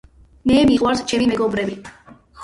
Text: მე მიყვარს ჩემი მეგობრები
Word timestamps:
მე 0.51 0.55
მიყვარს 0.69 1.03
ჩემი 1.11 1.27
მეგობრები 1.33 1.77